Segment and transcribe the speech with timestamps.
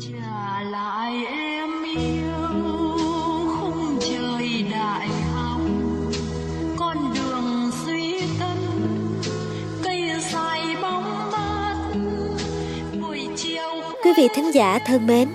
[0.00, 2.32] trả lại em yêu
[3.48, 5.60] khung trời đại học
[6.76, 8.58] con đường duy tân
[9.82, 11.76] cây dài bóng mát
[13.00, 15.28] buổi chiều Quý vị thính giả thân mến,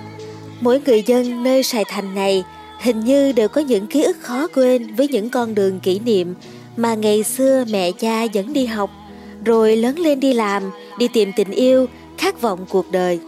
[0.61, 2.43] mỗi người dân nơi Sài Thành này
[2.79, 6.35] hình như đều có những ký ức khó quên với những con đường kỷ niệm
[6.77, 8.89] mà ngày xưa mẹ cha dẫn đi học,
[9.45, 10.63] rồi lớn lên đi làm,
[10.97, 11.85] đi tìm tình yêu,
[12.17, 13.19] khát vọng cuộc đời.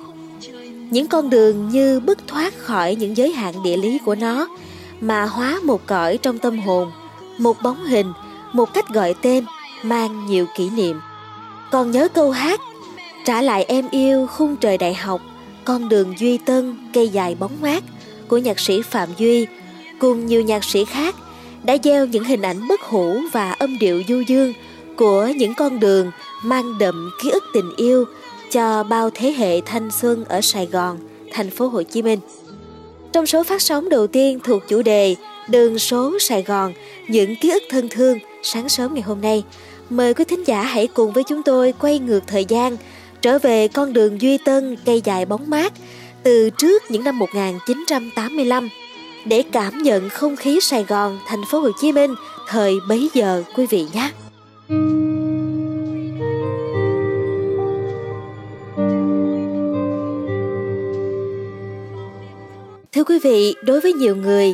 [0.93, 4.47] Những con đường như bứt thoát khỏi những giới hạn địa lý của nó
[5.01, 6.91] mà hóa một cõi trong tâm hồn,
[7.37, 8.13] một bóng hình,
[8.53, 9.45] một cách gọi tên
[9.83, 10.99] mang nhiều kỷ niệm.
[11.71, 12.61] Còn nhớ câu hát
[13.25, 15.21] Trả lại em yêu khung trời đại học,
[15.65, 17.83] con đường duy tân, cây dài bóng mát
[18.27, 19.47] của nhạc sĩ Phạm Duy
[19.99, 21.15] cùng nhiều nhạc sĩ khác
[21.63, 24.53] đã gieo những hình ảnh bất hủ và âm điệu du dương
[24.95, 26.11] của những con đường
[26.43, 28.05] mang đậm ký ức tình yêu
[28.53, 30.97] cho bao thế hệ thanh xuân ở Sài Gòn,
[31.31, 32.19] thành phố Hồ Chí Minh.
[33.11, 35.15] Trong số phát sóng đầu tiên thuộc chủ đề
[35.47, 36.73] Đường số Sài Gòn,
[37.07, 39.43] những ký ức thân thương sáng sớm ngày hôm nay,
[39.89, 42.77] mời quý thính giả hãy cùng với chúng tôi quay ngược thời gian,
[43.21, 45.73] trở về con đường Duy Tân cây dài bóng mát
[46.23, 48.69] từ trước những năm 1985
[49.25, 52.15] để cảm nhận không khí Sài Gòn, thành phố Hồ Chí Minh
[52.47, 54.11] thời bấy giờ quý vị nhé.
[63.03, 64.53] Thưa quý vị, đối với nhiều người,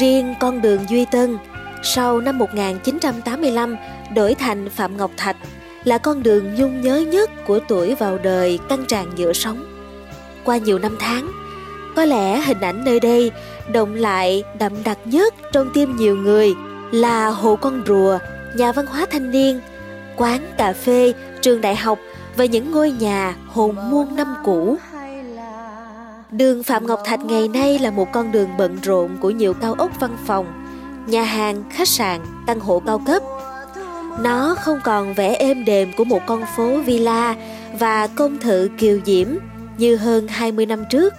[0.00, 1.38] riêng con đường Duy Tân
[1.82, 3.76] sau năm 1985
[4.14, 5.36] đổi thành Phạm Ngọc Thạch
[5.84, 9.64] là con đường nhung nhớ nhất của tuổi vào đời căng tràn nhựa sống.
[10.44, 11.32] Qua nhiều năm tháng,
[11.96, 13.30] có lẽ hình ảnh nơi đây
[13.72, 16.54] động lại đậm đặc nhất trong tim nhiều người
[16.92, 18.18] là hồ con rùa,
[18.54, 19.60] nhà văn hóa thanh niên,
[20.16, 21.98] quán cà phê, trường đại học
[22.36, 24.78] và những ngôi nhà hồn muôn năm cũ.
[26.30, 29.74] Đường Phạm Ngọc Thạch ngày nay là một con đường bận rộn của nhiều cao
[29.78, 30.46] ốc văn phòng,
[31.06, 33.22] nhà hàng, khách sạn, căn hộ cao cấp.
[34.20, 37.36] Nó không còn vẻ êm đềm của một con phố villa
[37.78, 39.26] và công thự kiều diễm
[39.78, 41.14] như hơn 20 năm trước.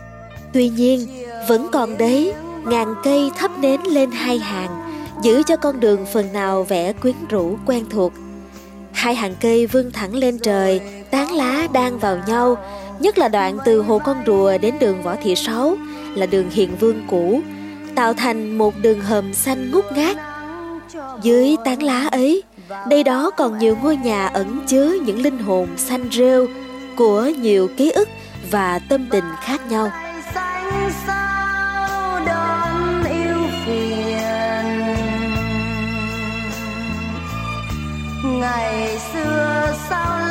[0.54, 1.08] Tuy nhiên,
[1.48, 2.34] vẫn còn đấy,
[2.66, 7.16] ngàn cây thắp nến lên hai hàng, giữ cho con đường phần nào vẻ quyến
[7.30, 8.14] rũ quen thuộc.
[8.92, 10.82] Hai hàng cây vươn thẳng lên trời,
[11.12, 12.58] tán lá đang vào nhau,
[13.00, 15.78] nhất là đoạn từ hồ con rùa đến đường Võ Thị Sáu
[16.16, 17.42] là đường Hiền Vương cũ,
[17.96, 20.18] tạo thành một đường hầm xanh ngút ngát.
[21.22, 22.44] Dưới tán lá ấy,
[22.90, 26.48] đây đó còn nhiều ngôi nhà ẩn chứa những linh hồn xanh rêu
[26.96, 28.10] của nhiều ký ức
[28.52, 29.92] và tâm tình khác nhau.
[38.40, 40.29] ngày xưa sao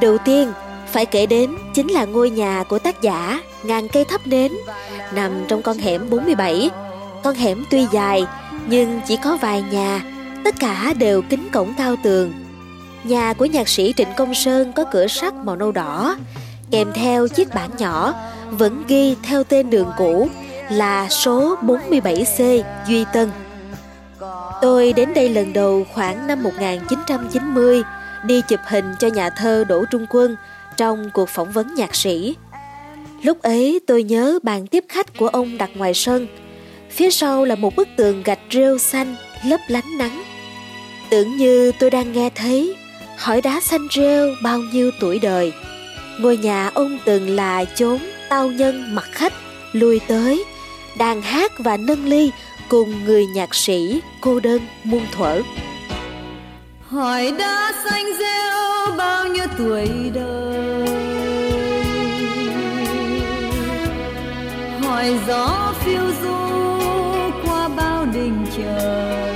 [0.00, 0.52] Đầu tiên,
[0.86, 4.52] phải kể đến chính là ngôi nhà của tác giả Ngàn cây thắp nến
[5.12, 6.70] nằm trong con hẻm 47.
[7.24, 8.24] Con hẻm tuy dài
[8.66, 10.02] nhưng chỉ có vài nhà,
[10.44, 12.32] tất cả đều kính cổng cao tường.
[13.04, 16.16] Nhà của nhạc sĩ Trịnh Công Sơn có cửa sắt màu nâu đỏ,
[16.70, 18.14] kèm theo chiếc bảng nhỏ
[18.50, 20.28] vẫn ghi theo tên đường cũ
[20.70, 23.30] là số 47C Duy Tân.
[24.62, 27.82] Tôi đến đây lần đầu khoảng năm 1990
[28.24, 30.36] đi chụp hình cho nhà thơ Đỗ Trung Quân
[30.76, 32.36] trong cuộc phỏng vấn nhạc sĩ.
[33.22, 36.26] Lúc ấy tôi nhớ bàn tiếp khách của ông đặt ngoài sân.
[36.90, 40.22] Phía sau là một bức tường gạch rêu xanh lấp lánh nắng.
[41.10, 42.76] Tưởng như tôi đang nghe thấy
[43.16, 45.52] hỏi đá xanh rêu bao nhiêu tuổi đời.
[46.20, 49.32] Ngôi nhà ông từng là chốn tao nhân mặt khách
[49.72, 50.44] lui tới,
[50.98, 52.30] đàn hát và nâng ly
[52.68, 55.42] cùng người nhạc sĩ cô đơn muôn thuở
[56.90, 60.88] hỏi đã xanh rêu bao nhiêu tuổi đời
[64.82, 66.36] hỏi gió phiêu du
[67.44, 69.34] qua bao đỉnh trời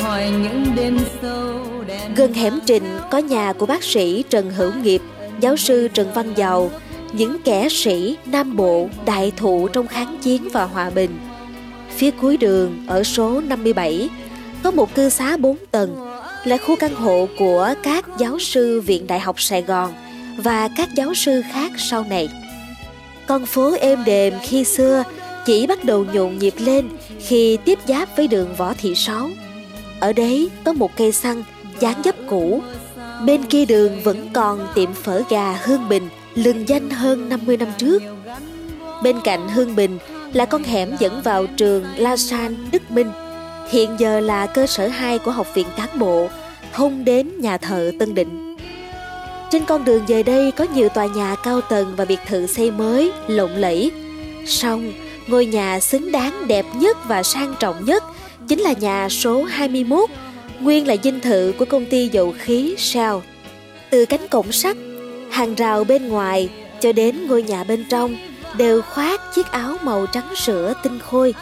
[0.00, 4.72] hỏi những đêm sâu đèn Gần hẻm trình có nhà của bác sĩ Trần Hữu
[4.74, 5.02] Nghiệp,
[5.40, 6.70] giáo sư Trần Văn giàu
[7.12, 11.31] những kẻ sĩ Nam Bộ đại thụ trong kháng chiến và hòa bình.
[11.96, 14.10] Phía cuối đường, ở số 57
[14.62, 15.96] có một cư xá 4 tầng,
[16.44, 19.92] là khu căn hộ của các giáo sư Viện Đại học Sài Gòn
[20.36, 22.28] và các giáo sư khác sau này.
[23.26, 25.04] Con phố êm đềm khi xưa
[25.46, 26.88] chỉ bắt đầu nhộn nhịp lên
[27.20, 29.30] khi tiếp giáp với đường Võ Thị Sáu.
[30.00, 31.42] Ở đấy có một cây xăng
[31.80, 32.62] dáng dấp cũ.
[33.24, 37.68] Bên kia đường vẫn còn tiệm phở gà Hương Bình, lừng danh hơn 50 năm
[37.78, 38.02] trước.
[39.02, 39.98] Bên cạnh Hương Bình
[40.32, 43.10] là con hẻm dẫn vào trường La San Đức Minh.
[43.70, 46.28] Hiện giờ là cơ sở 2 của Học viện Cán bộ,
[46.72, 48.56] thông đến nhà thờ Tân Định.
[49.50, 52.70] Trên con đường về đây có nhiều tòa nhà cao tầng và biệt thự xây
[52.70, 53.90] mới, lộng lẫy.
[54.46, 54.92] Song,
[55.26, 58.04] ngôi nhà xứng đáng đẹp nhất và sang trọng nhất
[58.48, 60.10] chính là nhà số 21,
[60.60, 63.16] nguyên là dinh thự của công ty dầu khí Shell.
[63.90, 64.76] Từ cánh cổng sắt,
[65.30, 66.48] hàng rào bên ngoài
[66.80, 68.16] cho đến ngôi nhà bên trong
[68.56, 71.34] đều khoác chiếc áo màu trắng sữa tinh khôi.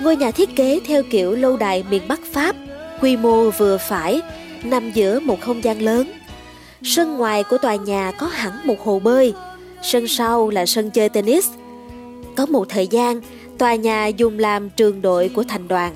[0.00, 2.56] Ngôi nhà thiết kế theo kiểu lâu đài miền Bắc Pháp,
[3.00, 4.20] quy mô vừa phải,
[4.64, 6.12] nằm giữa một không gian lớn.
[6.82, 9.34] Sân ngoài của tòa nhà có hẳn một hồ bơi,
[9.82, 11.48] sân sau là sân chơi tennis.
[12.36, 13.20] Có một thời gian,
[13.58, 15.94] tòa nhà dùng làm trường đội của thành đoàn.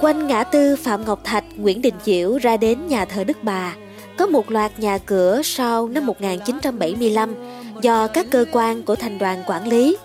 [0.00, 3.74] Quanh ngã tư Phạm Ngọc Thạch, Nguyễn Đình Chiểu ra đến nhà thờ Đức Bà,
[4.18, 7.34] có một loạt nhà cửa sau năm 1975
[7.82, 9.96] do các cơ quan của thành đoàn quản lý.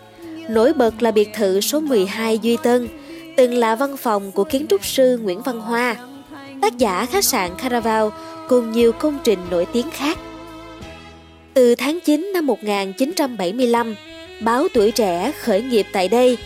[0.49, 2.87] Nổi bật là biệt thự số 12 Duy Tân,
[3.37, 5.95] từng là văn phòng của kiến trúc sư Nguyễn Văn Hoa,
[6.61, 8.07] tác giả khách sạn Caraval
[8.49, 10.17] cùng nhiều công trình nổi tiếng khác.
[11.53, 13.95] Từ tháng 9 năm 1975,
[14.41, 16.37] báo Tuổi Trẻ khởi nghiệp tại đây.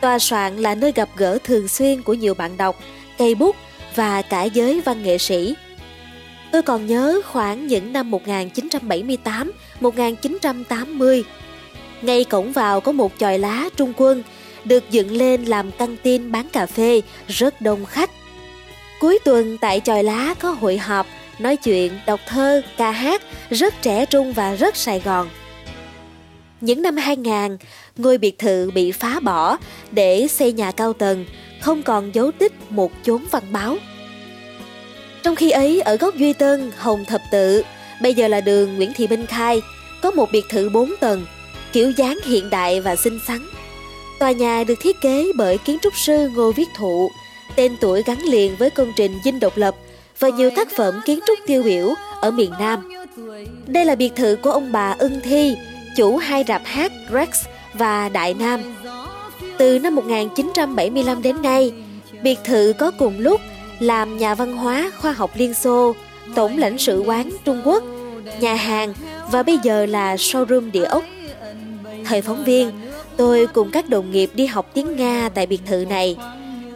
[0.00, 2.76] Tòa soạn là nơi gặp gỡ thường xuyên của nhiều bạn đọc,
[3.18, 3.56] cây bút
[3.94, 5.54] và cả giới văn nghệ sĩ.
[6.52, 8.10] Tôi còn nhớ khoảng những năm
[9.80, 11.22] 1978-1980.
[12.02, 14.22] Ngay cổng vào có một chòi lá trung quân
[14.64, 18.10] được dựng lên làm căng tin bán cà phê, rất đông khách.
[19.00, 21.06] Cuối tuần tại chòi lá có hội họp,
[21.38, 25.28] nói chuyện, đọc thơ, ca hát, rất trẻ trung và rất Sài Gòn.
[26.60, 27.56] Những năm 2000,
[27.96, 29.56] ngôi biệt thự bị phá bỏ
[29.90, 31.24] để xây nhà cao tầng,
[31.60, 33.76] không còn dấu tích một chốn văn báo.
[35.22, 37.62] Trong khi ấy, ở góc Duy Tân, Hồng Thập Tự,
[38.02, 39.62] bây giờ là đường Nguyễn Thị Minh Khai,
[40.02, 41.26] có một biệt thự 4 tầng,
[41.72, 43.38] kiểu dáng hiện đại và xinh xắn.
[44.18, 47.10] Tòa nhà được thiết kế bởi kiến trúc sư Ngô Viết Thụ,
[47.56, 49.74] tên tuổi gắn liền với công trình Dinh Độc Lập
[50.18, 52.88] và nhiều tác phẩm kiến trúc tiêu biểu ở miền Nam.
[53.66, 55.56] Đây là biệt thự của ông bà Ưng Thi,
[55.96, 57.28] chủ hai rạp hát Rex
[57.74, 58.60] và Đại Nam.
[59.58, 61.72] Từ năm 1975 đến nay,
[62.22, 63.40] biệt thự có cùng lúc
[63.82, 65.94] làm nhà văn hóa khoa học Liên Xô,
[66.34, 67.82] tổng lãnh sự quán Trung Quốc,
[68.40, 68.94] nhà hàng
[69.30, 71.04] và bây giờ là showroom địa ốc.
[72.04, 72.70] Thời phóng viên,
[73.16, 76.16] tôi cùng các đồng nghiệp đi học tiếng Nga tại biệt thự này.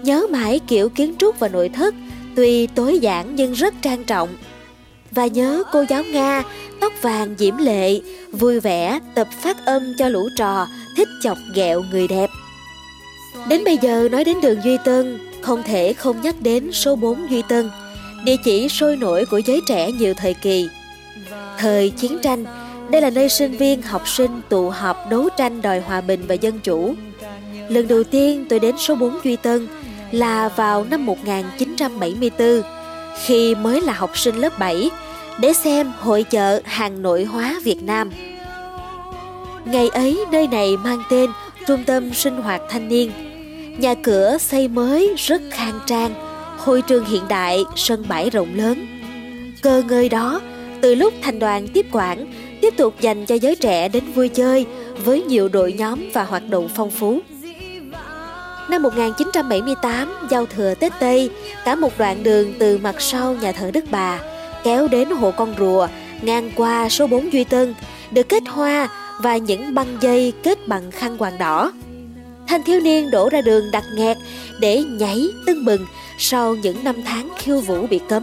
[0.02, 1.94] Nhớ mãi kiểu kiến trúc và nội thất,
[2.36, 4.28] tuy tối giản nhưng rất trang trọng.
[5.10, 6.42] Và nhớ cô giáo Nga,
[6.80, 8.00] tóc vàng diễm lệ,
[8.32, 10.66] vui vẻ tập phát âm cho lũ trò,
[10.96, 12.30] thích chọc ghẹo người đẹp.
[13.48, 17.30] Đến bây giờ nói đến đường Duy Tân, không thể không nhắc đến số 4
[17.30, 17.70] Duy Tân,
[18.24, 20.68] địa chỉ sôi nổi của giới trẻ nhiều thời kỳ.
[21.58, 22.44] Thời chiến tranh,
[22.90, 26.34] đây là nơi sinh viên học sinh tụ họp đấu tranh đòi hòa bình và
[26.34, 26.94] dân chủ.
[27.68, 29.68] Lần đầu tiên tôi đến số 4 Duy Tân
[30.12, 32.62] là vào năm 1974,
[33.24, 34.90] khi mới là học sinh lớp 7,
[35.40, 38.10] để xem hội chợ hàng nội hóa Việt Nam.
[39.64, 41.30] Ngày ấy nơi này mang tên
[41.66, 43.10] Trung tâm sinh hoạt thanh niên
[43.78, 46.14] Nhà cửa xây mới rất khang trang,
[46.58, 48.86] hội trường hiện đại, sân bãi rộng lớn.
[49.62, 50.40] Cơ ngơi đó,
[50.80, 52.26] từ lúc thành đoàn tiếp quản,
[52.60, 54.66] tiếp tục dành cho giới trẻ đến vui chơi
[55.04, 57.20] với nhiều đội nhóm và hoạt động phong phú.
[58.68, 61.30] Năm 1978, giao thừa Tết Tây,
[61.64, 64.20] cả một đoạn đường từ mặt sau nhà thờ Đức Bà
[64.64, 65.88] kéo đến hồ con rùa,
[66.22, 67.74] ngang qua số 4 Duy Tân,
[68.10, 68.88] được kết hoa
[69.22, 71.72] và những băng dây kết bằng khăn quàng đỏ
[72.46, 74.16] thanh thiếu niên đổ ra đường đặt nghẹt
[74.58, 75.86] để nhảy tưng bừng
[76.18, 78.22] sau những năm tháng khiêu vũ bị cấm.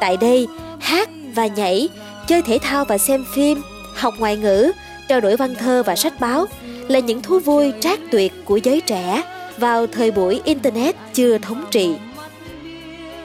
[0.00, 0.46] Tại đây,
[0.80, 1.88] hát và nhảy,
[2.28, 3.62] chơi thể thao và xem phim,
[3.94, 4.72] học ngoại ngữ,
[5.08, 6.46] trao đổi văn thơ và sách báo
[6.88, 9.22] là những thú vui trác tuyệt của giới trẻ
[9.58, 11.94] vào thời buổi Internet chưa thống trị.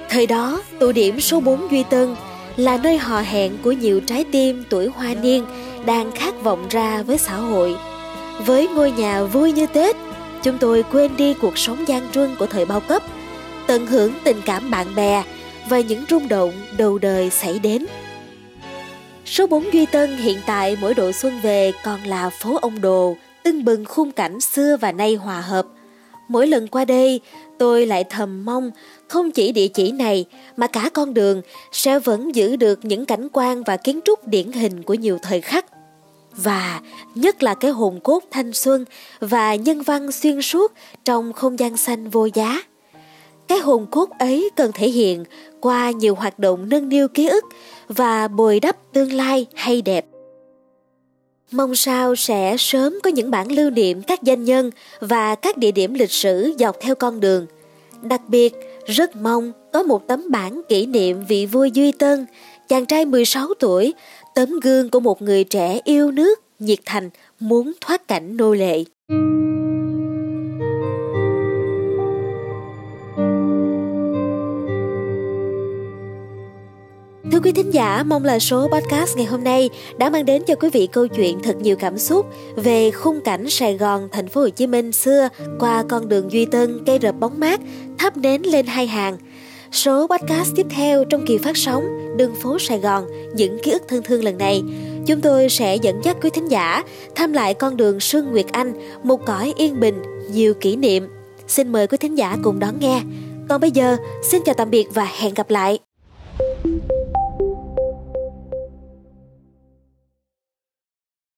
[0.09, 2.15] Thời đó, tụ điểm số 4 Duy Tân
[2.57, 5.45] là nơi hò hẹn của nhiều trái tim tuổi hoa niên
[5.85, 7.75] đang khát vọng ra với xã hội
[8.45, 9.95] với ngôi nhà vui như Tết,
[10.43, 13.03] chúng tôi quên đi cuộc sống gian truân của thời bao cấp,
[13.67, 15.23] tận hưởng tình cảm bạn bè
[15.69, 17.85] và những rung động đầu đời xảy đến.
[19.25, 23.15] Số 4 Duy Tân hiện tại mỗi độ xuân về còn là phố ông đồ,
[23.43, 25.65] tưng bừng khung cảnh xưa và nay hòa hợp.
[26.27, 27.21] Mỗi lần qua đây,
[27.57, 28.71] tôi lại thầm mong
[29.07, 30.25] không chỉ địa chỉ này
[30.57, 31.41] mà cả con đường
[31.71, 35.41] sẽ vẫn giữ được những cảnh quan và kiến trúc điển hình của nhiều thời
[35.41, 35.65] khắc
[36.37, 36.81] và
[37.15, 38.85] nhất là cái hồn cốt thanh xuân
[39.19, 40.71] và nhân văn xuyên suốt
[41.05, 42.61] trong không gian xanh vô giá.
[43.47, 45.23] Cái hồn cốt ấy cần thể hiện
[45.61, 47.45] qua nhiều hoạt động nâng niu ký ức
[47.87, 50.05] và bồi đắp tương lai hay đẹp.
[51.51, 55.71] Mong sao sẽ sớm có những bản lưu niệm các danh nhân và các địa
[55.71, 57.45] điểm lịch sử dọc theo con đường.
[58.01, 58.53] Đặc biệt,
[58.85, 62.25] rất mong có một tấm bản kỷ niệm vị vua Duy Tân
[62.67, 63.93] chàng trai 16 tuổi,
[64.37, 68.83] tấm gương của một người trẻ yêu nước, nhiệt thành, muốn thoát cảnh nô lệ.
[77.31, 80.55] Thưa quý thính giả, mong là số podcast ngày hôm nay đã mang đến cho
[80.55, 82.25] quý vị câu chuyện thật nhiều cảm xúc
[82.55, 85.29] về khung cảnh Sài Gòn, thành phố Hồ Chí Minh xưa
[85.59, 87.61] qua con đường Duy Tân, cây rợp bóng mát,
[87.97, 89.17] thắp nến lên hai hàng.
[89.71, 91.83] Số podcast tiếp theo trong kỳ phát sóng
[92.17, 93.05] Đường phố Sài Gòn,
[93.35, 94.63] những ký ức thân thương lần này,
[95.05, 96.83] chúng tôi sẽ dẫn dắt quý thính giả
[97.15, 101.07] thăm lại con đường Sương Nguyệt Anh, một cõi yên bình, nhiều kỷ niệm.
[101.47, 103.01] Xin mời quý thính giả cùng đón nghe.
[103.49, 105.79] Còn bây giờ, xin chào tạm biệt và hẹn gặp lại.